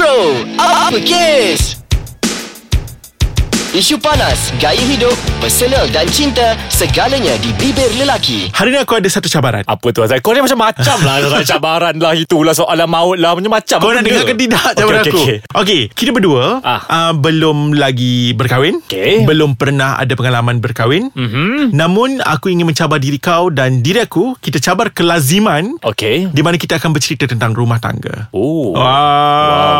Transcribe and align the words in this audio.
Bro, 0.00 0.32
apa 0.56 0.96
kes? 1.04 1.79
Isu 3.70 4.02
panas, 4.02 4.50
gaya 4.58 4.82
hidup, 4.82 5.14
personal 5.38 5.86
dan 5.86 6.02
cinta, 6.10 6.58
segalanya 6.66 7.38
di 7.38 7.54
bibir 7.54 7.86
lelaki. 7.94 8.50
Hari 8.50 8.74
ni 8.74 8.78
aku 8.78 8.98
ada 8.98 9.06
satu 9.06 9.30
cabaran. 9.30 9.62
Apa 9.62 9.94
tu 9.94 10.02
Azrael 10.02 10.18
Kau 10.18 10.34
ni 10.34 10.42
macam-macam 10.42 10.96
lah 10.98 11.16
Cabaran 11.46 11.94
lah 11.94 12.12
Itulah 12.12 12.50
soalan 12.50 12.84
maut 12.84 13.14
lah 13.14 13.30
Macam-macam 13.32 13.78
Kau 13.78 13.92
nak 13.92 14.02
dengar 14.02 14.24
ke 14.24 14.34
tidak 14.34 14.74
cabaran 14.74 15.00
okey, 15.00 15.06
aku? 15.06 15.20
okey. 15.20 15.38
Okey 15.54 15.80
Kita 15.92 16.10
berdua 16.10 16.58
Ah. 16.60 16.80
uh, 16.82 17.12
Belum 17.14 17.70
lagi 17.72 18.34
berkahwin. 18.34 18.82
Okey. 18.82 19.22
Belum 19.22 19.54
pernah 19.54 19.94
ada 19.94 20.10
pengalaman 20.10 20.58
berkahwin. 20.58 21.14
Mhm. 21.14 21.70
Namun 21.70 22.18
aku 22.20 22.50
ingin 22.50 22.66
mencabar 22.66 22.98
diri 22.98 23.16
kau 23.16 23.48
Dan 23.48 23.80
diri 23.80 24.02
aku. 24.02 24.34
Kita 24.36 24.58
cabar 24.58 24.90
kelaziman. 24.90 25.78
Okey. 25.80 26.26
Di 26.28 26.42
mana 26.42 26.58
kita 26.58 26.74
akan 26.76 26.90
bercerita 26.90 27.24
tentang 27.24 27.54
rumah 27.54 27.78
tangga. 27.78 28.26
Oh. 28.32 28.74
Wah, 28.74 28.82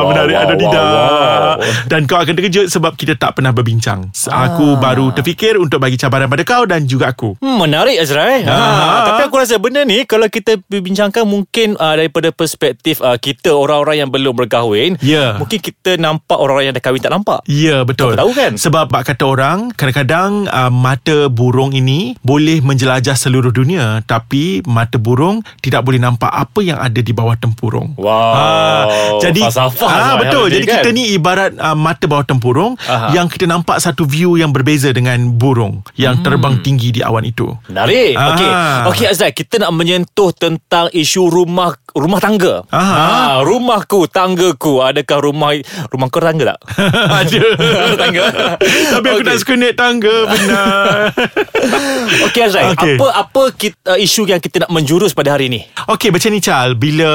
Wow, 0.00 0.14
menarik 0.14 0.32
wow, 0.32 0.42
ada 0.42 0.52
wow, 0.52 0.60
tidak 0.62 0.82
wow. 0.86 1.54
Dan 1.86 2.00
kau 2.06 2.16
akan 2.16 2.32
terkejut 2.32 2.66
sebab 2.68 2.94
kita 2.94 3.16
tak 3.16 3.34
pernah 3.34 3.50
berbincang 3.50 3.78
Aku 4.26 4.66
Ah. 4.70 4.78
baru 4.78 5.10
terfikir 5.10 5.56
untuk 5.56 5.78
bagi 5.78 5.96
cabaran 5.96 6.26
pada 6.26 6.42
kau 6.42 6.64
dan 6.64 6.84
juga 6.84 7.08
aku 7.08 7.34
Hmm, 7.38 7.56
menarik 7.58 7.96
Azrael 7.96 8.44
ha, 8.44 8.52
Ah. 8.52 9.02
Tapi 9.06 9.22
aku 9.24 9.36
rasa 9.36 9.56
benda 9.56 9.82
ni 9.82 10.04
Kalau 10.04 10.26
kita 10.26 10.60
berbincangkan 10.62 11.22
Mungkin 11.22 11.74
uh, 11.74 11.94
daripada 11.94 12.28
perspektif 12.30 13.00
uh, 13.00 13.14
Kita 13.14 13.50
orang-orang 13.50 13.96
yang 13.98 14.10
belum 14.10 14.34
berkahwin 14.36 14.96
Ya. 15.00 15.36
Mungkin 15.36 15.58
kita 15.58 15.96
nampak 15.96 16.34
Orang-orang 16.34 16.68
yang 16.68 16.74
dah 16.74 16.82
kahwin 16.82 16.98
tak 16.98 17.10
nampak 17.10 17.40
Ya 17.44 17.82
betul 17.82 18.12
Kau 18.12 18.20
tahu 18.20 18.32
kan? 18.32 18.52
Sebab 18.54 18.86
bak 18.86 19.06
kata 19.06 19.24
orang 19.24 19.58
Kadang-kadang 19.70 20.46
uh, 20.46 20.68
Mata 20.68 21.28
burung 21.28 21.72
ini 21.72 22.18
Boleh 22.20 22.58
menjelajah 22.60 23.14
seluruh 23.14 23.50
dunia 23.50 24.02
Tapi 24.02 24.64
Mata 24.64 24.96
burung 24.96 25.40
Tidak 25.58 25.80
boleh 25.80 25.98
nampak 25.98 26.28
Apa 26.28 26.60
yang 26.60 26.76
ada 26.76 26.98
di 26.98 27.10
bawah 27.10 27.34
tempurung 27.34 27.94
Wow 27.94 28.18
Ah, 28.32 28.84
jadi 29.20 29.40
Falsafah 29.42 29.90
ah, 29.90 30.14
betul. 30.16 30.50
Jadi 30.50 30.64
kan? 30.64 30.80
kita 30.80 30.88
ni 30.90 31.12
ibarat 31.12 31.54
uh, 31.54 31.76
mata 31.76 32.04
bawah 32.04 32.24
tempurung 32.24 32.74
Aha. 32.80 33.12
yang 33.12 33.26
kita 33.26 33.44
nampak 33.44 33.69
satu 33.76 34.02
view 34.02 34.34
yang 34.34 34.50
berbeza 34.50 34.90
dengan 34.90 35.30
burung 35.32 35.86
yang 35.94 36.18
Hmm. 36.18 36.26
terbang 36.26 36.54
tinggi 36.58 36.90
di 36.90 37.00
awan 37.00 37.22
itu. 37.22 37.46
Menarik. 37.68 38.18
Ah. 38.18 38.26
Okey. 38.32 38.50
Okey 38.90 39.06
Azrael, 39.06 39.30
kita 39.30 39.60
nak 39.60 39.70
menyentuh 39.70 40.32
tentang 40.32 40.90
isu 40.90 41.30
rumah 41.30 41.70
rumah 41.90 42.18
tangga. 42.18 42.62
Ha, 42.68 43.42
rumahku, 43.42 44.06
tanggaku. 44.06 44.78
Adakah 44.80 45.18
rumah 45.20 45.54
rumah 45.86 46.06
kau 46.06 46.18
tangga 46.18 46.54
tak? 46.54 46.58
Ada 47.20 47.42
tangga. 48.02 48.24
Tapi 48.90 49.06
aku 49.06 49.20
Okey. 49.20 49.26
tak 49.26 49.36
suka 49.36 49.52
naik 49.54 49.74
tangga 49.74 50.14
Benar 50.24 51.12
Okey 52.26 52.40
Azrael, 52.40 52.72
Okey. 52.72 52.96
apa 52.96 53.06
apa 53.12 53.42
kita, 53.52 53.76
uh, 53.86 53.98
isu 53.98 54.24
yang 54.24 54.38
kita 54.38 54.64
nak 54.64 54.70
menjurus 54.70 55.12
pada 55.12 55.34
hari 55.34 55.46
ni? 55.46 55.60
Okey 55.86 56.08
macam 56.08 56.30
ni 56.30 56.40
Chal 56.40 56.74
Bila 56.74 57.10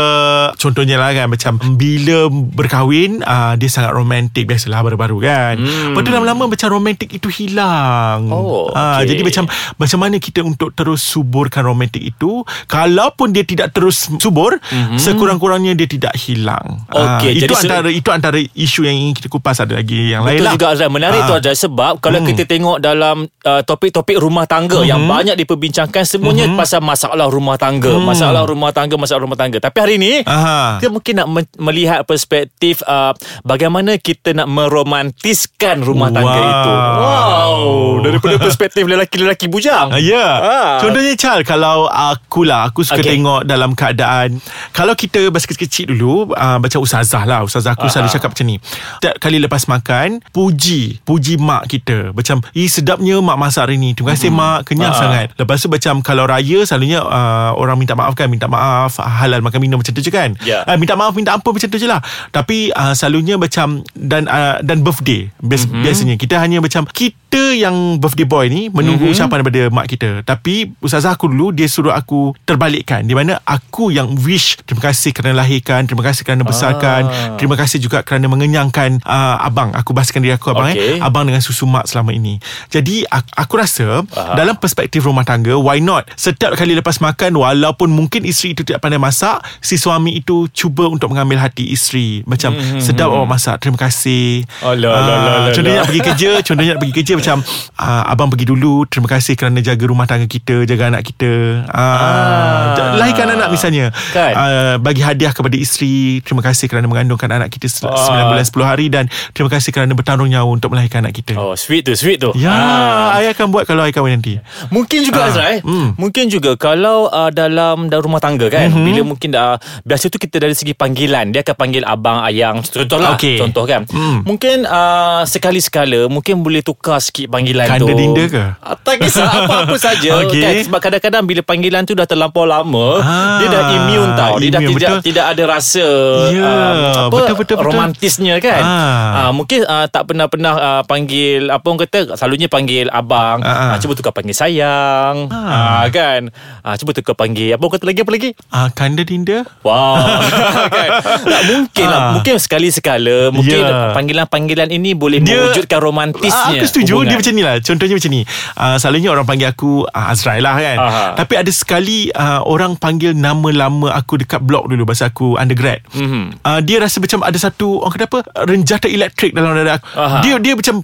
Contohnya 0.55 0.95
lah 0.95 1.11
kan 1.11 1.27
Macam 1.27 1.57
Bila 1.73 2.27
berkahwin 2.29 3.21
uh, 3.21 3.55
Dia 3.55 3.67
sangat 3.67 3.91
romantik 3.91 4.45
Biasalah 4.45 4.83
baru-baru 4.83 5.17
kan 5.19 5.55
hmm. 5.57 5.91
Lepas 5.91 6.01
tu 6.01 6.11
lama-lama 6.11 6.44
Macam 6.47 6.67
romantik 6.71 7.09
itu 7.09 7.27
hilang. 7.27 8.27
Oh, 8.27 8.69
Ah, 8.69 8.99
okey. 8.99 9.09
Jadi 9.09 9.21
macam 9.23 9.43
Macam 9.75 9.99
mana 9.99 10.15
kita 10.17 10.39
untuk 10.39 10.71
Terus 10.71 11.01
suburkan 11.01 11.63
romantik 11.63 12.01
itu? 12.01 12.41
Kalaupun 12.65 13.29
dia 13.29 13.41
tidak 13.41 13.71
terus 13.71 14.09
subur 14.15 14.57
mm-hmm. 14.57 14.97
Sekurang-kurangnya 14.97 15.73
Dia 15.73 15.85
tidak 15.85 16.13
hilang. 16.17 16.85
Ah, 16.87 17.17
Okey, 17.17 17.35
Itu 17.35 17.41
jadi 17.41 17.53
se- 17.53 17.63
antara 17.65 17.89
Itu 17.89 18.09
antara 18.09 18.35
isu 18.37 18.83
yang 18.83 18.95
ingin 18.95 19.13
kita 19.13 19.27
kupas. 19.27 19.57
Ada 19.57 19.75
lagi 19.75 20.11
yang 20.11 20.21
lain 20.21 20.35
Betul 20.35 20.45
lah. 20.45 20.53
juga 20.53 20.65
Azrael 20.69 20.91
Menarik 20.91 21.19
Ah. 21.19 21.27
tu 21.27 21.33
Azrael 21.35 21.59
Sebab 21.59 21.93
kalau 21.99 22.17
Hmm. 22.17 22.27
kita 22.27 22.43
tengok 22.45 22.77
dalam 22.79 23.15
uh, 23.25 23.61
Topik-topik 23.61 24.15
rumah 24.15 24.45
tangga 24.45 24.81
Yang 24.81 25.01
banyak 25.03 25.35
diperbincangkan 25.37 26.03
Semuanya 26.03 26.45
pasal 26.53 26.79
masalah 26.79 27.27
rumah 27.27 27.55
tangga. 27.55 27.95
Masalah 27.95 28.43
rumah 28.43 28.71
tangga 28.71 28.95
Masalah 28.95 29.21
rumah 29.21 29.35
tangga. 29.35 29.57
Tapi 29.59 29.77
hari 29.77 29.95
ni 29.95 30.13
Aha. 30.21 30.77
Kita 30.77 30.89
mungkin 30.89 31.13
nak 31.15 31.27
melihat 31.57 32.03
perspektif 32.03 32.79
uh, 32.83 33.11
Bagaimana 33.41 33.95
kita 33.95 34.33
nak 34.33 34.47
meromantiskan 34.47 35.81
rumah 35.81 36.09
tangga 36.09 36.34
Wow. 36.37 36.49
itu. 36.51 36.73
Wow. 36.95 37.59
Daripada 38.05 38.35
perspektif 38.37 38.83
lelaki-lelaki 38.85 39.45
bujang. 39.47 39.89
Ah, 39.89 40.01
Ya. 40.01 40.21
Ah. 40.21 40.71
Contohnya 40.77 41.13
Chal 41.15 41.41
Kalau 41.41 41.87
aku 41.87 42.45
lah 42.45 42.69
Aku 42.69 42.85
suka 42.85 43.01
okay. 43.01 43.17
tengok 43.17 43.41
Dalam 43.43 43.73
keadaan 43.73 44.37
Kalau 44.69 44.93
kita 44.93 45.33
Masa 45.33 45.49
kecil-kecil 45.49 45.89
dulu 45.89 46.29
uh, 46.29 46.57
Macam 46.61 46.79
ustazah 46.79 47.25
lah. 47.25 47.41
Ustazah 47.41 47.73
aku 47.73 47.89
selalu 47.89 48.11
cakap 48.11 48.29
macam 48.31 48.45
ni 48.45 48.57
Setiap 48.61 49.15
kali 49.17 49.37
lepas 49.41 49.65
makan 49.65 50.21
Puji 50.29 51.01
Puji 51.01 51.41
mak 51.41 51.65
kita. 51.65 52.13
Macam 52.13 52.45
Eh 52.53 52.69
sedapnya 52.69 53.17
mak 53.19 53.37
masak 53.39 53.65
hari 53.65 53.81
ni. 53.81 53.97
Terima 53.97 54.13
kasih 54.13 54.29
mak. 54.29 54.67
Kenyang 54.67 54.93
Ah. 54.93 54.99
sangat. 54.99 55.27
Lepas 55.33 55.57
tu 55.59 55.67
macam 55.67 55.93
Kalau 56.01 56.29
raya 56.29 56.59
Selalunya 56.63 57.01
uh, 57.01 57.57
Orang 57.57 57.81
minta 57.81 57.97
maaf 57.97 58.13
kan 58.13 58.29
Minta 58.29 58.45
maaf 58.45 59.01
Halal 59.01 59.41
makan 59.41 59.59
minum 59.59 59.81
Macam 59.81 59.91
tu 59.91 60.01
je 60.01 60.11
kan? 60.13 60.37
Ya. 60.45 60.61
uh, 60.63 60.77
Minta 60.77 60.93
maaf 60.93 61.17
Minta 61.17 61.33
ampun 61.33 61.55
macam 61.55 61.67
tu 61.67 61.79
je 61.79 61.87
lah. 61.87 62.03
Tapi 62.29 62.69
uh, 62.69 62.93
selalunya 62.93 63.39
macam 63.39 63.81
Dan 63.95 64.27
uh, 64.27 64.61
dan 64.61 64.85
birthday. 64.85 65.31
Bias, 65.39 65.65
mm-hmm. 65.65 65.81
Biasanya 65.81 66.15
Kita 66.25 66.35
hanya 66.37 66.57
macam 66.57 66.83
Kita 66.85 67.21
yang 67.53 67.97
birthday 67.97 68.23
boy 68.23 68.45
ni 68.47 68.67
Menunggu 68.67 69.05
mm-hmm. 69.05 69.15
ucapan 69.15 69.37
daripada 69.39 69.61
mak 69.69 69.85
kita 69.87 70.09
Tapi 70.21 70.73
Ustazah 70.79 71.13
aku 71.13 71.27
dulu 71.27 71.51
Dia 71.51 71.67
suruh 71.67 71.91
aku 71.91 72.33
Terbalikkan 72.41 73.01
Di 73.01 73.13
mana 73.13 73.37
aku 73.39 73.89
yang 73.89 74.17
wish 74.17 74.57
Terima 74.63 74.81
kasih 74.83 75.11
kerana 75.11 75.37
lahirkan 75.37 75.85
Terima 75.85 76.01
kasih 76.01 76.23
kerana 76.23 76.41
besarkan 76.41 76.97
Ah. 77.05 77.35
Terima 77.35 77.53
kasih 77.53 77.77
juga 77.77 78.01
kerana 78.01 78.25
mengenyangkan 78.25 78.99
uh, 79.01 79.37
Abang 79.39 79.69
Aku 79.71 79.91
bahasakan 79.91 80.19
diri 80.19 80.33
aku 80.33 80.49
abang 80.49 80.67
Okey. 80.67 80.97
eh 80.97 80.97
Abang 80.97 81.23
dengan 81.23 81.39
susu 81.39 81.65
mak 81.65 81.85
selama 81.85 82.09
ini 82.09 82.39
Jadi 82.67 83.03
aku, 83.03 83.29
aku 83.35 83.53
rasa 83.55 83.87
Aha. 84.07 84.33
Dalam 84.33 84.55
perspektif 84.55 85.01
rumah 85.01 85.21
tangga 85.21 85.53
Why 85.53 85.77
not 85.77 86.07
Setiap 86.13 86.55
kali 86.55 86.73
lepas 86.73 86.97
makan 86.97 87.35
Walaupun 87.35 87.91
mungkin 87.91 88.23
isteri 88.23 88.51
itu 88.51 88.63
tidak 88.63 88.79
pandai 88.79 88.97
masak 88.97 89.43
Si 89.59 89.75
suami 89.75 90.15
itu 90.15 90.47
Cuba 90.49 90.87
untuk 90.87 91.11
mengambil 91.11 91.37
hati 91.39 91.67
isteri 91.67 92.23
Macam 92.23 92.47
Hmm, 92.55 92.79
sedap 92.79 93.11
awak 93.11 93.27
masak 93.29 93.55
Terima 93.59 93.75
kasih 93.77 94.47
Alah, 94.61 94.71
Ah, 94.87 94.95
alah, 94.95 95.17
alah, 95.19 95.45
Contohnya 95.51 95.75
alah. 95.75 95.83
nak 95.83 95.87
pergi 95.87 96.01
kerja 96.15 96.39
Contohnya 96.41 96.71
nak 96.71 96.81
pergi 96.81 96.95
kerja 96.95 97.13
Macam 97.13 97.37
ah, 97.75 98.03
Abang 98.07 98.27
pergi 98.27 98.45
dulu 98.45 98.83
Terima 98.85 99.07
kasih 99.07 99.35
kerana 99.35 99.59
jaga 99.59 99.83
rumah 99.83 100.03
tangga 100.03 100.25
kita 100.25 100.63
Jaga 100.63 100.89
anak 100.89 101.03
kita 101.05 101.29
ah, 101.67 101.83
Ah. 101.85 102.95
Lahirkan 102.95 103.27
anak 103.29 103.49
misalnya 103.49 103.91
Kan? 104.09 104.33
ah, 104.33 104.75
Bagi 104.77 105.01
hadiah 105.01 105.29
kepada 105.29 105.53
isteri 105.53 105.85
Terima 106.19 106.39
kasih 106.41 106.65
kerana 106.65 106.85
mengandungkan 106.85 107.27
anak 107.29 107.51
kita 107.51 107.67
Ah. 107.83 107.93
9 107.93 108.31
bulan 108.31 108.45
10 108.45 108.63
hari 108.65 108.85
Dan 108.87 109.03
terima 109.31 109.49
kasih 109.49 109.69
kerana 109.69 109.91
bertanggung 109.91 110.27
nyawa 110.27 110.47
Untuk 110.47 110.71
melahirkan 110.71 111.03
anak 111.03 111.15
kita 111.15 111.35
Oh 111.35 111.53
sweet 111.53 111.83
tu 111.83 111.93
Sweet 111.93 112.17
tu 112.17 112.31
Ya, 112.35 112.49
Ah. 112.49 113.17
ayah 113.17 113.31
akan 113.31 113.51
buat 113.51 113.63
kalau 113.63 113.81
ayah 113.81 113.91
kahwin 113.91 114.15
nanti. 114.15 114.39
Mungkin 114.69 115.03
juga 115.03 115.19
Ah, 115.19 115.29
Azrael 115.29 115.59
hmm. 115.61 115.95
Mungkin 115.95 116.25
juga 116.27 116.55
Kalau 116.55 117.07
uh, 117.07 117.27
dalam, 117.29 117.87
dalam 117.87 118.03
rumah 118.03 118.19
tangga 118.19 118.47
kan 118.47 118.67
Mhm. 118.67 118.83
Bila 118.83 119.01
mungkin 119.03 119.29
dah 119.29 119.55
Biasa 119.81 120.07
tu 120.07 120.17
kita 120.17 120.37
dari 120.37 120.53
segi 120.53 120.71
panggilan 120.71 121.29
Dia 121.29 121.41
akan 121.41 121.55
panggil 121.55 121.83
abang, 121.83 122.21
ayang 122.21 122.61
Contoh 122.61 122.97
lah 122.97 123.15
Okey. 123.15 123.37
Contoh 123.37 123.63
kan 123.63 123.83
Hmm. 123.87 124.21
Mungkin 124.23 124.63
uh, 124.63 125.21
Sekali-sekala 125.25 126.04
Mungkin 126.07 126.39
boleh 126.39 126.59
tukar 126.59 126.97
sikit 126.97 127.27
panggilan 127.27 127.65
Kanda 127.65 127.81
tu 127.81 127.87
dinda 127.91 128.23
ke? 128.25 128.43
Ah, 128.55 128.75
Tak 128.75 128.95
kisah 128.97 129.25
Apa-apa 129.39 129.75
saja 129.75 130.09
Okey. 130.21 130.39
kan? 130.39 130.53
Sebab 130.63 130.79
kadang-kadang 130.79 131.23
Bila 131.23 131.41
panggilan 131.41 131.83
tu 131.83 131.93
dah 131.93 132.03
terlampau 132.03 132.43
lama 132.43 132.97
Ah, 132.97 133.37
Dia 133.37 133.47
dah 133.47 133.61
immune 133.73 134.11
tau 134.13 134.33
Dia 134.37 134.49
dah 134.49 134.61
immune, 134.61 134.73
tidak, 134.73 134.89
betul. 134.91 135.05
tidak 135.05 135.25
ada 135.27 135.43
rasa 135.47 135.87
Ya, 136.27 136.43
um, 136.43 136.75
apa, 137.03 137.11
betul, 137.11 137.35
betul, 137.35 137.55
betul. 137.55 137.67
Romantisnya 137.67 138.35
kan 138.39 138.61
Ah. 138.61 139.05
Ah, 139.19 139.31
Mungkin 139.31 139.59
uh, 139.61 139.85
tak 139.85 140.03
pernah-pernah 140.05 140.53
uh, 140.53 140.83
Panggil 140.83 141.47
Apa 141.47 141.65
orang 141.65 141.81
kata 141.81 142.13
Selalunya 142.13 142.47
panggil 142.47 142.87
abang 142.87 143.39
Ah. 143.39 143.73
Ah, 143.73 143.77
Cuba 143.77 143.93
tukar 143.93 144.11
panggil 144.11 144.33
sayang 144.33 145.27
Ah. 145.27 145.81
ah. 145.81 145.85
Kan 145.89 146.29
ah, 146.61 146.75
Cuba 146.75 146.91
tukar 146.91 147.13
panggil 147.13 147.51
Apa 147.51 147.61
orang 147.61 147.73
kata 147.73 147.85
lagi 147.85 147.99
Apa 147.99 148.11
lagi 148.11 148.29
Ah, 148.47 148.67
kanda 148.69 149.01
dinda? 149.01 149.43
Wow 149.61 149.99
kan? 150.71 150.89
tak, 151.21 151.41
Mungkin 151.47 151.85
lah 151.85 151.97
Ah. 151.97 152.11
Mungkin 152.13 152.35
sekali-sekala 152.35 153.29
Mungkin 153.29 153.57
Ya. 153.57 153.91
panggilan-panggilan 153.91 154.69
ini 154.69 154.93
Boleh 154.93 155.17
Dia- 155.17 155.39
mewujudkan 155.47 155.79
romantisnya 155.85 156.33
Ah, 156.35 156.51
aku 156.51 156.65
setuju 156.65 156.91
hubungan. 156.97 157.07
Dia 157.07 157.17
macam 157.19 157.33
ni 157.33 157.43
lah 157.43 157.55
Contohnya 157.59 157.93
macam 157.93 158.09
ni 158.09 158.21
uh, 158.55 158.75
Selalunya 158.75 159.09
orang 159.09 159.23
panggil 159.23 159.47
aku 159.47 159.71
uh, 159.83 160.09
Azrael 160.09 160.39
lah 160.39 160.55
kan 160.55 160.77
Aha. 160.77 161.03
Tapi 161.15 161.33
ada 161.35 161.51
sekali 161.51 162.09
uh, 162.09 162.41
Orang 162.43 162.75
panggil 162.75 163.13
nama 163.13 163.45
lama 163.47 163.89
aku 163.91 164.17
Dekat 164.17 164.39
blog 164.39 164.65
dulu 164.65 164.83
Masa 164.83 165.07
aku 165.07 165.35
undergrad 165.35 165.85
Mhm. 165.91 166.41
uh, 166.41 166.59
Dia 166.59 166.77
rasa 166.79 166.97
macam 166.97 167.21
Ada 167.21 167.37
satu 167.43 167.79
Orang 167.79 167.93
kata 167.93 168.05
apa 168.05 168.19
Renjata 168.43 168.87
elektrik 168.87 169.31
dalam 169.31 169.53
dada 169.53 169.77
aku 169.77 169.85
Aha. 169.93 170.19
Dia 170.19 170.35
dia 170.37 170.53
macam 170.53 170.81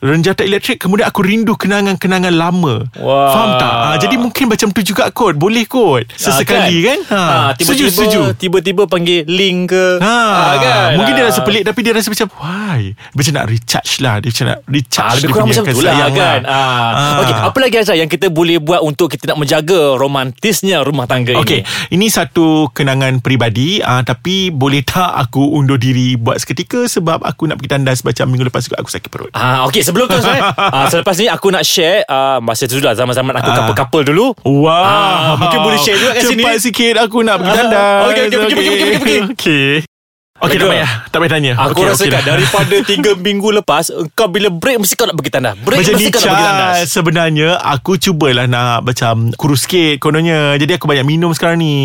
Renjata 0.00 0.42
elektrik 0.42 0.80
Kemudian 0.80 1.04
aku 1.04 1.20
rindu 1.20 1.54
Kenangan-kenangan 1.54 2.32
lama 2.32 2.88
Wah. 2.96 3.30
Faham 3.30 3.50
tak 3.56 3.72
uh, 3.72 3.96
Jadi 3.98 4.16
mungkin 4.16 4.44
macam 4.46 4.68
tu 4.68 4.80
juga 4.80 5.08
kot 5.08 5.36
Boleh 5.36 5.64
kot 5.64 6.08
Sesekali 6.10 6.80
kan, 6.82 6.98
ha, 7.06 7.20
Ha, 7.20 7.36
tiba-tiba, 7.52 7.62
Setuju 7.62 7.84
setuju 7.86 8.20
Tiba-tiba 8.34 8.82
panggil 8.84 9.24
link 9.24 9.70
ke 9.70 10.00
Ha, 10.00 10.16
Ah, 10.30 10.52
kan? 10.56 10.88
Mungkin 10.96 11.12
dia 11.12 11.22
Ah. 11.22 11.28
rasa 11.28 11.40
pelik 11.40 11.62
Tapi 11.62 11.80
dia 11.80 11.92
rasa 11.92 12.08
macam 12.08 12.28
Why 12.34 12.80
Macam 13.12 13.32
nak 13.34 13.46
recharge 13.46 13.92
lah 14.00 14.14
Dia 14.18 14.28
macam 14.30 14.46
nak 14.46 14.58
recharge 14.64 15.00
Ah, 15.00 15.14
lebih 15.14 15.20
dia 15.20 15.30
kurang 15.30 15.48
macam 15.48 15.64
tu 15.66 15.80
lah 15.80 15.94
kan. 16.10 16.40
Ah. 16.42 16.58
Ah. 16.90 17.18
Okey, 17.20 17.34
apa 17.36 17.58
lagi 17.58 17.76
Azhar 17.76 17.94
yang 17.94 18.08
kita 18.08 18.26
boleh 18.28 18.56
buat 18.56 18.80
untuk 18.80 19.08
kita 19.08 19.28
nak 19.28 19.38
menjaga 19.38 19.94
romantisnya 19.94 20.80
rumah 20.80 21.04
tangga 21.04 21.36
Okey, 21.36 21.60
ini? 21.60 21.94
ini 21.94 22.06
satu 22.08 22.70
kenangan 22.70 23.20
peribadi 23.20 23.80
uh, 23.80 24.00
tapi 24.00 24.48
boleh 24.48 24.80
tak 24.80 25.12
aku 25.12 25.52
undur 25.52 25.76
diri 25.76 26.16
buat 26.16 26.36
seketika 26.36 26.86
sebab 26.86 27.20
aku 27.20 27.44
nak 27.44 27.56
pergi 27.56 27.70
tandas 27.70 28.00
macam 28.00 28.24
minggu 28.26 28.46
lepas 28.46 28.62
juga 28.62 28.78
aku 28.78 28.88
sakit 28.88 29.08
perut. 29.08 29.30
Ah, 29.32 29.66
okey 29.66 29.82
sebelum 29.90 30.06
tu 30.06 30.16
Azhar, 30.16 30.38
ah, 30.74 30.86
selepas 30.86 31.14
ni 31.14 31.26
aku 31.26 31.46
nak 31.48 31.62
share 31.62 32.06
ah, 32.06 32.38
masa 32.38 32.64
tu 32.64 32.78
lah 32.78 32.94
zaman-zaman 32.94 33.34
aku 33.34 33.46
Ah. 33.46 33.56
couple-couple 33.58 34.02
dulu. 34.06 34.26
Wow. 34.42 34.70
Ah, 34.70 35.34
mungkin 35.34 35.58
boleh 35.60 35.76
share 35.76 35.94
juga 35.94 36.14
kat 36.14 36.22
Cepat 36.24 36.54
sini. 36.56 36.62
sikit 36.62 36.94
aku 36.96 37.20
nak 37.20 37.36
pergi 37.36 37.50
Ah, 37.50 37.56
tandas. 37.58 38.00
okey, 38.06 38.22
okey, 38.22 38.38
pergi, 38.38 38.54
pergi, 38.54 38.70
pergi, 38.70 38.96
pergi, 38.96 39.18
pergi. 39.28 39.62
Okey. 40.40 40.56
Tak 40.56 40.68
payah. 40.68 40.90
Tak 41.06 41.18
payah 41.18 41.30
tanya. 41.30 41.52
Aku 41.60 41.70
Okey, 41.76 41.84
rasa 41.86 42.00
okey. 42.00 42.10
kan 42.10 42.16
dah. 42.16 42.24
daripada 42.32 42.76
3 43.14 43.20
minggu 43.20 43.48
lepas 43.54 43.84
Kau 44.10 44.26
bila 44.26 44.48
break 44.48 44.80
Mesti 44.80 44.94
kau 44.94 45.04
nak 45.04 45.14
pergi 45.14 45.30
tandas. 45.30 45.54
Break 45.58 45.78
Macam 45.78 45.92
mesti 45.94 46.08
kau 46.08 46.18
nak 46.18 46.30
pergi 46.30 46.46
tandas. 46.46 46.74
Sebenarnya 46.88 47.48
Aku 47.70 47.92
cubalah 47.94 48.46
nak 48.46 48.82
Macam 48.82 49.14
kurus 49.34 49.60
sikit 49.62 50.00
Kononnya. 50.00 50.56
Jadi 50.56 50.72
aku 50.74 50.86
banyak 50.86 51.04
minum 51.04 51.28
sekarang 51.30 51.56
ni. 51.56 51.76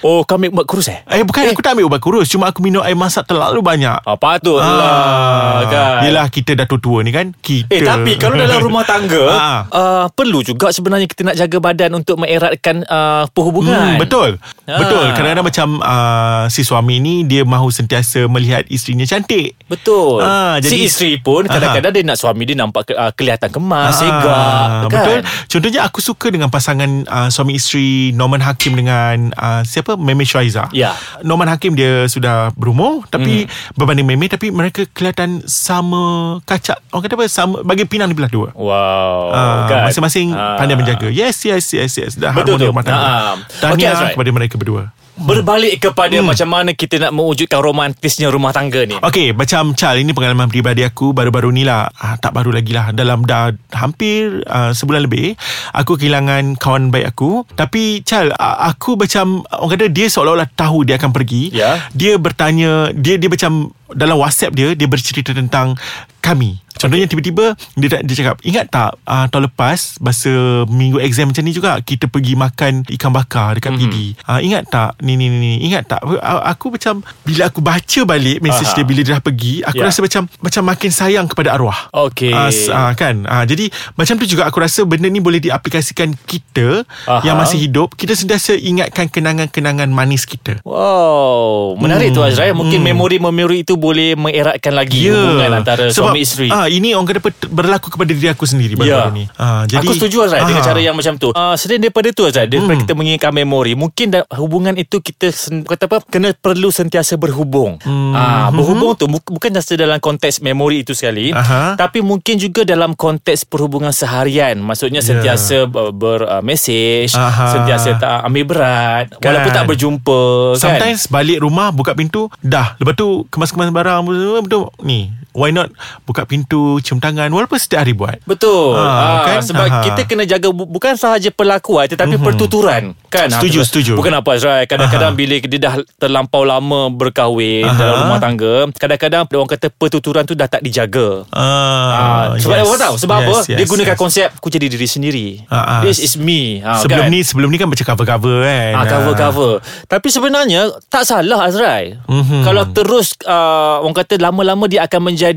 Oh 0.00 0.22
kau 0.22 0.34
ambil 0.36 0.50
buat 0.52 0.66
kurus 0.66 0.88
eh? 0.88 0.98
Eh 1.06 1.22
bukan 1.22 1.48
Aku 1.48 1.60
tak 1.60 1.72
ambil 1.72 1.86
ubat 1.86 2.00
kurus. 2.00 2.26
Cuma 2.26 2.48
aku 2.48 2.58
minum 2.60 2.82
air 2.82 2.94
masak 2.94 3.24
Terlalu 3.24 3.60
banyak. 3.60 4.02
Ah, 4.02 4.18
patutlah 4.18 5.62
kan? 5.64 6.02
Yelah 6.02 6.26
kita 6.26 6.52
dah 6.52 6.66
tua-tua 6.66 7.00
ni 7.00 7.10
kan? 7.10 7.30
Kita 7.36 7.70
Eh 7.70 7.80
tapi 7.80 8.16
kalau 8.16 8.34
dalam 8.34 8.58
rumah 8.58 8.82
tangga 8.82 9.22
Ah. 9.32 9.60
uh, 9.70 10.06
Perlu 10.10 10.42
juga 10.42 10.68
sebenarnya 10.70 11.06
kita 11.06 11.22
nak 11.22 11.36
jaga 11.36 11.58
badan 11.58 11.94
Untuk 11.94 12.18
mengeratkan 12.18 12.82
uh, 12.82 13.30
perhubungan. 13.30 13.94
Hmm, 13.94 14.02
betul. 14.02 14.36
Ah. 14.66 14.78
Betul. 14.78 15.06
Kadang-kadang 15.12 15.46
macam 15.46 15.68
uh, 15.78 16.44
Si 16.46 16.60
suami 16.60 16.98
ni 16.98 17.22
Dia 17.22 17.44
mahu 17.44 17.70
sentiasa 17.70 17.99
Melihat 18.26 18.66
isterinya 18.66 19.04
cantik 19.04 19.56
Betul 19.64 20.20
Si 20.58 20.68
jadi- 20.70 20.82
isteri 20.82 21.12
pun 21.16 21.44
Kadang-kadang 21.44 21.90
dia 21.90 22.02
nak 22.02 22.16
suami 22.16 22.42
dia 22.42 22.54
Nampak 22.54 22.82
ke, 22.82 22.92
uh, 22.92 23.10
kelihatan 23.10 23.48
kemas 23.48 24.00
Ah, 24.00 24.84
kan? 24.84 24.90
Betul 24.90 25.18
Contohnya 25.46 25.80
aku 25.82 25.98
suka 25.98 26.28
dengan 26.28 26.46
pasangan 26.46 26.86
uh, 27.04 27.28
Suami 27.28 27.54
isteri 27.54 27.90
Norman 28.10 28.38
Hakim 28.38 28.74
dengan 28.74 29.30
uh, 29.32 29.62
Siapa? 29.62 29.94
Meme 29.94 30.22
Shaiza 30.22 30.68
Ya. 30.70 30.92
Norman 31.20 31.48
Hakim 31.48 31.72
dia 31.72 32.06
sudah 32.06 32.52
berumur 32.52 33.04
Tapi 33.06 33.42
Hmm. 33.42 33.52
Berbanding 33.74 34.04
Meme 34.04 34.26
Tapi 34.26 34.50
mereka 34.50 34.84
kelihatan 34.86 35.42
Sama 35.44 36.02
Kacak 36.42 36.80
Orang 36.88 37.02
kata 37.02 37.14
apa 37.14 37.26
Sama 37.26 37.60
Bagi 37.60 37.84
pinang 37.84 38.06
di 38.06 38.14
belah 38.14 38.28
dua 38.28 38.48
Wow 38.52 39.30
Ah, 39.30 39.66
kan? 39.66 39.80
Masing-masing 39.86 40.30
Ah. 40.30 40.56
pandai 40.56 40.74
menjaga 40.74 41.08
Yes 41.08 41.40
yes 41.42 41.70
yes 41.70 41.92
yes 41.94 42.12
Dah 42.14 42.30
Betul 42.30 42.56
harmoni 42.56 42.66
rumah 42.66 42.82
tangga 42.82 43.02
Ah. 43.02 43.34
Tahniah 43.60 43.72
Okay, 43.72 43.86
Azrai. 43.90 44.12
kepada 44.12 44.30
mereka 44.30 44.54
berdua 44.56 44.90
Berbalik 45.20 45.84
kepada 45.84 46.16
Hmm. 46.16 46.32
macam 46.32 46.48
mana 46.48 46.72
kita 46.72 46.96
nak 46.96 47.12
mewujudkan 47.12 47.60
romantisnya 47.60 48.32
rumah 48.32 48.56
tangga 48.56 48.88
ni. 48.88 48.96
Okey, 48.96 49.36
macam 49.36 49.76
Chal 49.76 50.00
ini 50.00 50.16
pengalaman 50.16 50.48
peribadi 50.48 50.80
aku 50.80 51.12
baru-baru 51.12 51.52
ni 51.52 51.62
lah. 51.62 51.92
Ah, 52.00 52.16
tak 52.16 52.32
baru 52.32 52.50
lagi 52.50 52.72
lah. 52.72 52.90
Dalam 52.96 53.28
dah 53.28 53.52
hampir 53.76 54.40
uh, 54.48 54.72
sebulan 54.72 55.04
lebih, 55.04 55.36
aku 55.76 56.00
kehilangan 56.00 56.56
kawan 56.56 56.88
baik 56.88 57.12
aku. 57.12 57.44
Tapi 57.52 58.00
Chal, 58.00 58.32
aku 58.40 58.96
macam 58.96 59.44
orang 59.52 59.76
kata 59.76 59.86
dia 59.92 60.08
seolah-olah 60.08 60.48
tahu 60.56 60.88
dia 60.88 60.96
akan 60.96 61.12
pergi. 61.12 61.52
Ya. 61.52 61.84
Dia 61.92 62.16
bertanya, 62.16 62.88
dia 62.96 63.20
dia 63.20 63.28
macam 63.28 63.76
dalam 63.90 64.16
WhatsApp 64.16 64.54
dia 64.56 64.72
dia 64.72 64.88
bercerita 64.88 65.36
tentang 65.36 65.76
kami. 66.24 66.62
Contohnya 66.80 67.04
tiba-tiba 67.04 67.44
dia 67.74 68.00
dia 68.00 68.14
cakap, 68.16 68.40
"Ingat 68.40 68.66
tak 68.66 68.96
uh, 69.02 69.28
tahun 69.28 69.46
lepas 69.46 70.00
masa 70.00 70.32
minggu 70.66 70.96
exam 70.98 71.28
macam 71.28 71.42
ni 71.42 71.52
juga 71.52 71.76
kita 71.78 72.06
pergi 72.06 72.34
makan 72.34 72.88
ikan 72.90 73.12
bakar 73.12 73.54
dekat 73.54 73.70
Mhm. 73.70 73.78
PD. 73.78 73.96
Uh, 74.22 74.40
ingat 74.40 74.64
tak 74.66 74.96
ni 74.98 75.14
ni 75.14 75.28
ni 75.28 75.60
ingat 75.62 75.84
tak?" 75.86 76.00
Aku, 76.00 76.16
aku 76.40 76.66
macam 76.72 76.94
bila 77.20 77.46
aku 77.46 77.60
baca 77.60 78.00
balik 78.02 78.40
mesej 78.40 78.64
Aha. 78.64 78.74
dia 78.74 78.84
bila 78.84 79.00
dia 79.00 79.12
dah 79.12 79.20
pergi, 79.20 79.60
aku 79.60 79.76
Ya. 79.76 79.86
rasa 79.86 80.00
macam 80.00 80.22
macam 80.40 80.62
makin 80.64 80.90
sayang 80.90 81.26
kepada 81.26 81.52
arwah. 81.52 81.92
Okey. 81.92 82.32
Ah, 82.32 82.48
s- 82.48 82.66
ah, 82.66 82.92
kan 82.92 83.26
ah, 83.26 83.42
Jadi 83.42 83.68
macam 83.94 84.14
tu 84.14 84.24
juga 84.24 84.44
aku 84.44 84.58
rasa 84.58 84.82
Benda 84.82 85.04
ni 85.04 85.18
boleh 85.18 85.38
diaplikasikan 85.38 86.14
kita 86.22 86.86
Aha. 87.04 87.20
Yang 87.22 87.36
masih 87.36 87.58
hidup 87.60 87.88
Kita 87.92 88.12
sentiasa 88.12 88.54
ingatkan 88.54 89.10
Kenangan-kenangan 89.10 89.88
manis 89.88 90.22
kita 90.22 90.62
Wow, 90.62 91.74
menarik 91.76 92.10
Hmm. 92.10 92.16
tu 92.16 92.22
Azrai. 92.22 92.52
Mungkin 92.52 92.80
memori-memori 92.80 93.62
itu 93.62 93.74
boleh 93.74 94.14
mengeratkan 94.14 94.72
lagi 94.72 95.06
hubungan 95.06 95.50
antara 95.56 95.90
Sebab, 95.90 96.14
suami 96.14 96.20
isteri. 96.20 96.48
ah, 96.48 96.69
Ini 96.70 96.94
orang 96.94 97.08
kata 97.08 97.20
berlaku 97.46 97.90
kepada 97.90 98.10
diri 98.10 98.28
aku 98.28 98.44
sendiri 98.44 98.74
baru-baru 98.74 99.10
ni 99.12 99.24
ah, 99.34 99.66
jadi, 99.66 99.82
Aku 99.82 99.92
setuju 99.92 100.24
Azrai 100.24 100.40
dengan 100.42 100.62
ah, 100.62 100.64
cara 100.64 100.78
yang 100.78 100.94
macam 100.94 101.14
tu. 101.16 101.28
Uh, 101.30 101.54
selain 101.54 101.78
daripada 101.78 102.08
tu 102.10 102.22
Azrai, 102.22 102.46
daripada 102.46 102.72
Hmm. 102.72 102.82
kita 102.82 102.92
mengingatkan 102.94 103.32
memori, 103.32 103.74
mungkin 103.74 104.06
hubungan 104.32 104.74
itu 104.74 104.98
kita 104.98 105.28
sen- 105.28 105.62
kata 105.62 105.84
apa 105.84 105.98
kena 106.04 106.30
perlu 106.32 106.70
sentiasa 106.70 107.14
berhubung. 107.14 107.76
Hmm. 107.80 108.12
Ah, 108.12 108.48
berhubung 108.48 108.94
tu 108.94 109.04
bu- 109.04 109.26
bukan 109.26 109.50
sahaja 109.52 109.82
dalam 109.82 109.98
konteks 109.98 110.38
memori 110.38 110.80
itu 110.80 110.92
sekali, 110.92 111.30
Aha. 111.30 111.74
tapi 111.74 111.98
mungkin 112.00 112.36
juga 112.36 112.62
dalam 112.62 112.94
konteks 112.94 113.44
perhubungan 113.44 113.90
seharian. 113.90 114.56
Maksudnya 114.56 115.00
sentiasa 115.00 115.66
ber, 115.66 115.90
ber 115.90 116.18
uh, 116.22 116.40
message, 116.40 117.10
Ya. 117.10 117.26
Aha. 117.26 117.46
sentiasa 117.50 117.90
tak 117.96 118.22
ambil 118.22 118.44
berat 118.46 119.06
Kan. 119.14 119.34
walaupun 119.34 119.50
tak 119.50 119.64
berjumpa 119.66 120.20
kan. 120.52 120.60
Sometimes 120.60 121.00
balik 121.06 121.38
rumah 121.38 121.70
Buka 121.70 121.92
pintu 121.92 122.28
Dah 122.40 122.76
Lepas 122.76 122.94
tu 122.94 123.24
kemas-kemas 123.26 123.68
barang 123.68 124.00
Betul 124.40 124.70
Ni 124.80 125.10
Why 125.32 125.50
not 125.50 125.70
Buka 126.02 126.24
pintu 126.24 126.78
Cium 126.78 126.98
tangan 126.98 127.28
Walaupun 127.28 127.56
setiap 127.56 127.82
hari 127.82 127.92
buat 127.92 128.18
Betul 128.22 128.74
Ah, 128.74 128.82
ah, 128.82 129.18
kan? 129.24 129.40
Sebab 129.40 129.66
Aha. 129.66 129.82
kita 129.82 130.00
kena 130.04 130.24
jaga 130.24 130.48
bu- 130.48 130.66
Bukan 130.66 130.94
sahaja 130.94 131.28
perlakuan 131.28 131.86
Tetapi 131.86 132.14
mm-hmm. 132.14 132.26
pertuturan 132.26 132.82
kan? 133.06 133.26
Setuju, 133.28 133.58
Ah, 133.58 133.66
setuju. 133.66 133.92
Bukan 133.94 134.12
apa 134.12 134.30
Azrai 134.32 134.64
Kadang-kadang 134.64 135.14
bila 135.14 135.36
dia 135.36 135.60
dah 135.60 135.74
terlampau 135.96 136.42
lama 136.42 136.90
berkahwin 136.90 137.64
Aha. 137.64 137.74
Dalam 137.74 137.96
rumah 138.04 138.18
tangga 138.18 138.54
Kadang-kadang 138.72 139.26
orang 139.26 139.50
kata 139.50 139.70
pertuturan 139.70 140.22
tu 140.22 140.34
dah 140.34 140.46
tak 140.46 140.60
dijaga 140.60 141.24
ah, 141.30 141.48
Ah, 141.90 142.24
sebab 142.36 142.56
yes. 142.56 142.64
apa 142.64 142.76
tahu? 142.76 142.94
Sebab 142.98 143.16
yes, 143.16 143.24
apa? 143.24 143.36
yes, 143.40 143.56
dia 143.56 143.66
gunakan 143.66 143.94
yes. 143.94 144.00
konsep 144.00 144.28
aku 144.32 144.48
jadi 144.48 144.66
diri 144.66 144.84
sendiri. 144.84 145.26
Ah, 145.46 145.78
ah. 145.78 145.80
This 145.80 145.98
is 145.98 146.14
me. 146.14 146.60
Ah, 146.60 146.78
Sebelum 146.78 147.06
kan? 147.06 147.12
ni 147.12 147.20
Sebelum 147.20 147.48
ni 147.48 147.56
kan 147.56 147.66
baca 147.66 147.84
cover-cover 147.84 148.36
kan 148.42 148.72
Ah, 148.74 148.84
cover-cover. 148.84 149.52
Tapi 149.86 150.08
sebenarnya 150.10 150.60
tak 150.88 151.04
salah 151.04 151.46
Azrai. 151.46 151.96
Mhm. 152.04 152.42
Kalau 152.42 152.64
terus 152.68 153.14
uh, 153.22 153.80
orang 153.80 153.96
kata 153.96 154.18
lama-lama 154.18 154.66
dia 154.66 154.84
akan 154.84 155.12
menjadi 155.12 155.29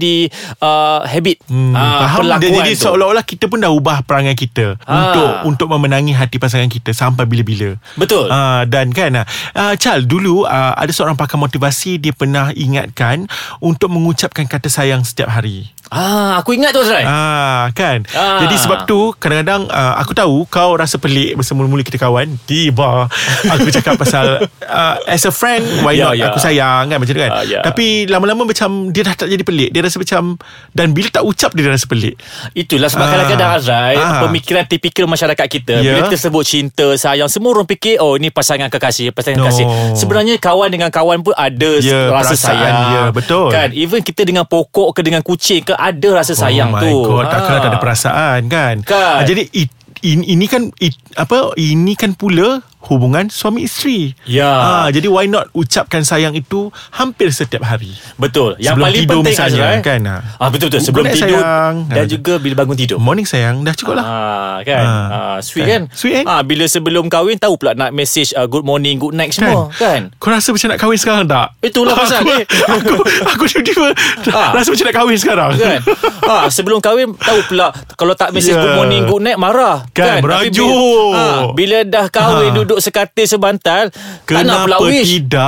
uh, 0.58 1.04
habit. 1.04 1.44
Hmm, 1.46 1.74
Ah, 1.74 2.08
faham 2.08 2.40
dia 2.40 2.50
jadi 2.54 2.72
tu. 2.74 2.88
seolah-olah 2.88 3.22
kita 3.22 3.46
pun 3.46 3.60
dah 3.60 3.70
ubah 3.70 4.02
perangai 4.02 4.34
kita 4.34 4.78
Ah. 4.84 4.96
untuk 4.96 5.30
untuk 5.46 5.68
memenangi 5.70 6.12
hati 6.12 6.38
pasangan 6.38 6.68
kita 6.68 6.92
sampai 6.92 7.26
bila-bila. 7.26 7.76
Betul. 7.94 8.28
Ah 8.28 8.64
dan 8.64 8.90
kan 8.90 9.22
uh, 9.22 9.74
Chal 9.76 10.04
dulu 10.04 10.44
uh, 10.44 10.74
ada 10.74 10.90
seorang 10.90 11.14
pakar 11.14 11.38
motivasi 11.38 11.98
dia 11.98 12.12
pernah 12.12 12.50
ingatkan 12.54 13.26
untuk 13.60 13.90
mengucapkan 13.90 14.46
kata 14.46 14.68
sayang 14.68 15.02
setiap 15.02 15.30
hari. 15.30 15.70
Ah, 15.96 16.34
aku 16.36 16.54
ingat 16.54 16.72
tu 16.72 16.82
Azrai. 16.82 17.06
Ah 17.06 17.70
kan. 17.72 18.02
Ah. 18.12 18.42
Jadi 18.42 18.56
sebab 18.58 18.84
tu 18.84 19.14
kadang-kadang 19.14 19.66
uh, 19.66 19.94
aku 19.96 20.12
tahu 20.12 20.44
kau 20.46 20.74
rasa 20.74 20.98
pelik 20.98 21.34
masa 21.34 21.54
mula-mula 21.54 21.82
kita 21.82 21.98
kawan. 21.98 22.34
Tiba 22.44 23.06
aku 23.46 23.70
cakap 23.70 23.96
pasal 23.96 24.42
uh, 24.60 24.96
as 25.08 25.22
a 25.22 25.32
friend 25.32 25.62
why 25.82 25.94
Ya, 25.94 26.10
not 26.10 26.14
ya. 26.16 26.26
aku 26.28 26.40
sayang 26.40 26.88
kan 26.88 26.98
macam 26.98 27.14
tu 27.14 27.22
kan. 27.22 27.32
Ah, 27.32 27.44
ya. 27.44 27.62
Tapi 27.62 27.86
lama-lama 28.06 28.44
macam 28.44 28.90
dia 28.90 29.04
dah 29.04 29.14
tak 29.16 29.28
jadi 29.28 29.42
pelik. 29.42 29.70
Dia 29.70 29.82
rasa 29.82 29.98
macam 29.98 30.36
dan 30.72 30.90
bila 30.90 31.08
tak 31.10 31.22
ucap 31.22 31.54
dia 31.54 31.64
dah 31.64 31.74
rasa 31.74 31.86
pelik. 31.86 32.18
Itulah 32.52 32.88
sebab 32.88 33.04
Ah. 33.04 33.12
kadang-kadang 33.14 33.50
Azrai 33.54 33.96
Ah. 33.96 34.22
Pemikiran 34.24 34.66
tipikal 34.66 35.06
masyarakat 35.06 35.46
kita 35.48 35.76
Ya. 35.76 35.94
Bila 35.94 36.08
tersebut 36.08 36.42
cinta, 36.42 36.88
sayang 36.96 37.28
Semua 37.28 37.52
orang 37.52 37.66
fikir 37.66 38.00
Oh 38.00 38.16
ni 38.16 38.30
pasangan 38.30 38.68
kekasih 38.68 39.12
Pasangan 39.12 39.38
No. 39.38 39.44
kekasih 39.44 39.66
Sebenarnya 39.94 40.36
kawan 40.38 40.70
dengan 40.70 40.90
kawan 40.90 41.20
pun 41.20 41.34
Ada 41.34 41.78
Ya, 41.78 42.10
rasa 42.10 42.34
sayang 42.34 42.76
dia, 42.88 43.02
betul. 43.12 43.50
Kan 43.50 43.70
Even 43.72 44.00
kita 44.00 44.24
dengan 44.24 44.44
pokok 44.44 44.96
ke 44.96 45.02
Dengan 45.02 45.22
kucing 45.22 45.62
ke 45.62 45.74
Ada 45.84 46.08
rasa 46.16 46.34
sayang 46.34 46.72
oh 46.72 46.80
my 46.80 46.82
tu 46.82 46.94
god 47.04 47.26
takkan 47.28 47.52
Ah. 47.52 47.62
tak 47.62 47.70
ada 47.70 47.80
perasaan 47.80 48.42
kan, 48.48 48.76
Kan. 48.88 49.28
Jadi 49.28 49.44
it, 49.52 49.70
in, 50.00 50.24
ini 50.24 50.46
kan 50.48 50.72
it, 50.80 50.96
apa 51.16 51.52
ini 51.56 51.94
kan 51.94 52.16
pula 52.16 52.64
hubungan 52.86 53.28
suami 53.28 53.64
isteri 53.64 54.12
Ya. 54.24 54.48
Ah, 54.84 54.88
jadi 54.88 55.06
why 55.06 55.24
not 55.24 55.48
ucapkan 55.52 56.02
sayang 56.02 56.34
itu 56.34 56.68
hampir 56.92 57.30
setiap 57.30 57.64
hari 57.64 57.92
Betul 58.16 58.56
Yang 58.56 58.76
Sebelum 58.76 58.86
paling 58.86 59.02
tidur 59.02 59.16
penting 59.18 59.34
misalnya, 59.34 59.64
Azrai 59.64 59.78
kan, 59.82 60.00
ah. 60.06 60.20
ah, 60.38 60.50
Betul-betul 60.50 60.72
Good 60.74 60.86
Sebelum 60.86 61.06
tidur 61.08 61.40
sayang. 61.40 61.74
Dan 61.88 61.98
Ah. 61.98 62.10
juga 62.10 62.34
bila 62.38 62.54
bangun 62.58 62.76
tidur 62.76 62.98
morning 62.98 63.24
sayang 63.24 63.56
dah 63.62 63.74
cukup 63.74 63.96
lah 63.96 64.06
Ah, 64.06 64.56
kan 64.62 64.84
Ah. 64.84 65.08
ah, 65.10 65.38
Sweet 65.40 65.64
Kan. 65.64 65.72
kan 65.88 65.94
Sweet, 65.94 66.14
kan? 66.18 66.26
ah, 66.26 66.42
Bila 66.42 66.64
sebelum 66.66 67.08
kahwin 67.08 67.36
Tahu 67.36 67.54
pula 67.56 67.72
nak 67.74 67.92
message 67.92 68.32
uh, 68.34 68.46
Good 68.46 68.64
morning 68.64 68.96
Good 68.98 69.14
night 69.14 69.32
semua 69.32 69.72
Kan, 69.74 70.12
Kau 70.16 70.30
rasa 70.30 70.50
macam 70.50 70.68
nak 70.68 70.80
kahwin 70.80 70.98
sekarang 70.98 71.26
tak? 71.26 71.48
Itulah 71.62 71.96
pasal 72.00 72.20
aku, 72.20 72.30
ni. 72.32 72.44
aku, 72.46 72.96
aku 73.26 73.44
tiba-tiba 73.46 73.90
Ah. 74.30 74.52
Rasa 74.54 74.68
macam 74.70 74.86
nak 74.86 74.96
kahwin 74.96 75.18
sekarang 75.18 75.52
kan 75.56 75.80
ha, 76.24 76.36
sebelum 76.48 76.80
kahwin 76.80 77.14
tahu 77.14 77.40
pula 77.46 77.68
kalau 77.94 78.14
tak 78.14 78.32
message 78.32 78.52
Ya. 78.52 78.62
good 78.62 78.76
morning 78.76 79.02
good 79.04 79.22
night 79.22 79.36
marah 79.36 79.88
Kan, 79.92 80.20
Tapi 80.20 80.26
merajuk. 80.50 80.68
bila, 80.68 81.16
ha, 81.16 81.24
bila 81.54 81.78
dah 81.84 82.06
kahwin 82.08 82.50
Ha. 82.50 82.56
duduk 82.56 82.73
sekatil 82.78 83.26
sebantal 83.26 83.90
Kenapa 84.24 84.78
tidak? 84.86 85.42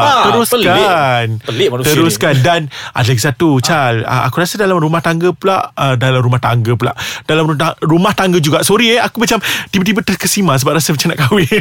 Ah, 0.00 0.24
Teruskan. 0.24 1.26
pelik. 1.38 1.44
Pelik 1.44 1.68
manusia 1.70 1.92
Teruskan. 1.92 2.34
Dan 2.38 2.60
ada 2.90 3.04
lagi 3.04 3.20
satu 3.20 3.58
Chal. 3.58 4.02
Ah, 4.02 4.24
Aku 4.24 4.38
rasa 4.38 4.56
dalam 4.56 4.78
rumah 4.78 4.98
tangga 4.98 5.30
pula 5.30 5.70
ah, 5.72 5.94
Dalam 5.94 6.18
rumah 6.18 6.38
tangga 6.38 6.72
pula 6.72 6.96
Dalam 7.22 7.44
rumah, 7.80 8.12
tangga 8.12 8.38
juga. 8.38 8.62
Sorry 8.62 8.96
eh 8.96 9.00
Aku 9.00 9.18
macam 9.18 9.36
Tiba-tiba 9.68 10.00
terkesima 10.00 10.56
Sebab 10.56 10.72
rasa 10.72 10.90
macam 10.90 11.08
nak 11.08 11.20
kahwin. 11.20 11.48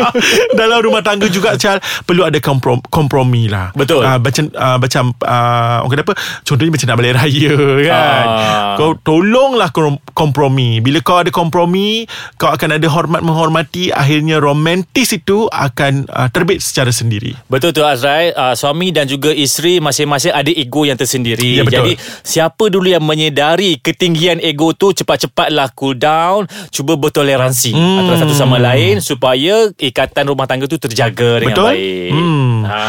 Dalam 0.60 0.78
rumah 0.80 1.00
tangga 1.00 1.26
juga 1.26 1.56
Chal 1.56 1.80
Perlu 2.04 2.22
ada 2.22 2.38
komprom, 2.38 2.78
kompromi 2.84 3.48
lah. 3.48 3.74
Betul. 3.74 4.04
ah, 4.04 4.16
Macam 4.16 4.44
ah, 4.54 4.78
Macam 4.78 5.04
ah, 5.20 5.82
Orang 5.82 5.90
kata 5.92 6.04
apa? 6.04 6.14
Contohnya 6.42 6.70
macam 6.70 6.86
nak 6.86 6.96
balik 6.96 7.14
raya 7.16 7.54
kan. 7.82 8.24
Ah. 8.24 8.74
Kau 8.76 8.94
tolonglah 8.96 9.70
kom- 9.70 10.02
kompromi. 10.12 10.78
Bila 10.78 11.00
kau 11.00 11.18
ada 11.18 11.30
kompromi 11.30 12.06
Kau 12.36 12.46
akan 12.46 12.76
ada 12.76 12.86
hormat 12.86 13.20
menghormati 13.20 13.90
Akhirnya 13.90 14.29
punya 14.30 14.38
romantis 14.40 15.10
itu 15.10 15.50
akan 15.50 16.06
uh, 16.06 16.30
terbit 16.30 16.62
secara 16.62 16.94
sendiri. 16.94 17.34
Betul 17.50 17.74
tu 17.74 17.82
Azrai 17.82 18.30
uh, 18.30 18.54
Suami 18.54 18.94
dan 18.94 19.02
juga 19.04 19.34
isteri 19.34 19.82
Masing-masing 19.82 20.30
ada 20.30 20.46
ego 20.46 20.86
yang 20.86 20.94
tersendiri 20.94 21.58
Ya, 21.58 21.66
betul. 21.66 21.82
Jadi 21.82 21.92
Siapa 22.22 22.70
dulu 22.70 22.86
yang 22.86 23.02
menyedari 23.02 23.74
Ketinggian 23.76 24.38
ego 24.38 24.70
tu 24.70 24.92
Cepat-cepatlah 24.92 25.74
cool 25.74 25.98
down 25.98 26.46
Cuba 26.70 26.94
bertoleransi 26.94 27.74
hmm. 27.74 27.96
Antara 27.98 28.16
satu 28.20 28.30
sama 28.32 28.56
lain 28.56 29.02
Supaya 29.02 29.66
Ikatan 29.74 30.30
rumah 30.30 30.46
tangga 30.46 30.64
tu 30.64 30.78
Terjaga 30.78 31.42
dengan 31.42 31.58
Betul? 31.58 31.66
baik 31.66 32.10
Hmm. 32.10 32.62
ha. 32.62 32.80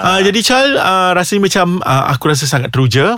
Uh, 0.00 0.20
jadi 0.20 0.40
Chal 0.40 0.66
uh, 0.74 1.10
rasanya 1.14 1.40
macam 1.42 1.66
uh, 1.80 2.04
aku 2.10 2.24
rasa 2.26 2.44
sangat 2.44 2.68
teruja. 2.68 3.16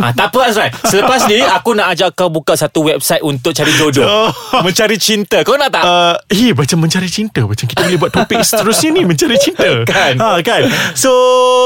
ha, 0.00 0.10
Tak 0.10 0.32
apa 0.32 0.40
Azrai 0.42 0.70
Selepas 0.82 1.26
ni 1.26 1.38
Aku 1.56 1.74
nak 1.74 1.92
ajak 1.92 2.10
kau 2.12 2.26
buka 2.26 2.56
Satu 2.56 2.82
website 2.82 3.22
Untuk 3.22 3.52
cari 3.52 3.70
jodoh 3.72 4.02
Oh. 4.02 4.30
Mencari 4.64 4.96
cinta 4.96 5.44
Kau 5.44 5.54
nak 5.54 5.70
tak? 5.70 5.84
Uh, 5.84 6.16
eh 6.26 6.50
macam 6.50 6.80
mencari 6.80 7.06
cinta 7.06 7.19
Macam 7.22 7.66
kita 7.66 7.80
boleh 7.82 7.98
buat 7.98 8.10
topik 8.10 8.38
seterusnya 8.40 8.88
ni 8.90 9.00
Mencari 9.04 9.36
cinta 9.36 9.66
Kan? 9.86 10.16
ha, 10.16 10.38
kan? 10.40 10.60
So 10.94 11.10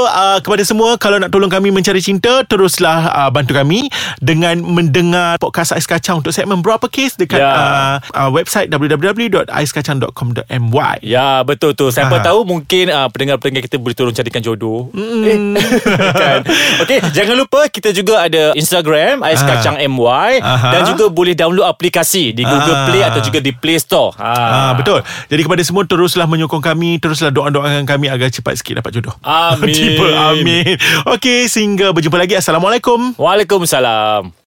uh, 0.04 0.36
Kepada 0.38 0.62
semua 0.62 0.96
Kalau 0.96 1.16
nak 1.16 1.28
tolong 1.28 1.48
kami 1.48 1.70
mencari 1.70 2.00
cinta 2.00 2.42
Teruslah 2.42 3.08
uh, 3.08 3.28
bantu 3.28 3.52
kami 3.52 3.86
Dengan 4.18 4.58
mendengar 4.58 5.36
Podcast 5.36 5.70
Ais 5.70 5.84
Kacang 5.84 6.18
Untuk 6.18 6.30
segmen 6.30 6.58
Berapa 6.58 6.86
Kes 6.86 7.14
Dekat 7.14 7.36
Ya. 7.36 7.50
uh, 7.50 7.94
uh, 8.16 8.28
website 8.30 8.68
www.aiskacang.com.my 8.68 10.94
Ya 11.00 11.40
betul 11.42 11.72
tu 11.72 11.88
Siapa 11.88 12.14
Ha. 12.14 12.22
tahu 12.24 12.44
mungkin 12.44 12.88
uh, 12.88 13.04
pendengar-pendengar 13.06 13.60
kita 13.60 13.76
boleh 13.76 13.92
tolong 13.92 14.12
carikan 14.12 14.38
jodoh. 14.38 14.86
Mm. 14.90 15.22
Eh, 15.24 15.36
kan. 16.16 16.40
Okey, 16.80 16.98
jangan 17.10 17.34
lupa 17.36 17.66
kita 17.66 17.90
juga 17.90 18.22
ada 18.22 18.54
Instagram 18.54 19.20
Ais 19.20 19.36
Ha. 19.36 19.44
Kacang 19.50 19.76
MY 19.78 20.30
Aha. 20.38 20.68
dan 20.70 20.80
juga 20.86 21.08
boleh 21.08 21.32
download 21.32 21.64
aplikasi 21.64 22.30
di 22.30 22.40
Google 22.40 22.72
Ah. 22.72 22.84
Play 22.86 23.00
atau 23.02 23.20
juga 23.20 23.38
di 23.38 23.50
Play 23.50 23.76
Store. 23.76 24.14
Ah, 24.16 24.72
betul. 24.72 25.02
Jadi 25.44 25.52
kepada 25.52 25.68
semua 25.68 25.84
teruslah 25.84 26.24
menyokong 26.24 26.64
kami, 26.64 26.96
teruslah 26.96 27.28
doa-doakan 27.28 27.84
kami 27.84 28.08
agar 28.08 28.32
cepat 28.32 28.56
sikit 28.56 28.80
dapat 28.80 28.96
jodoh. 28.96 29.12
Amin. 29.20 29.76
Tiba 29.76 30.32
amin. 30.32 30.80
Okey, 31.04 31.52
sehingga 31.52 31.92
berjumpa 31.92 32.16
lagi. 32.16 32.32
Assalamualaikum. 32.32 33.12
Waalaikumsalam. 33.20 34.32